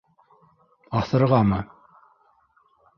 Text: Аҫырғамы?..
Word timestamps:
Аҫырғамы?.. 1.01 1.63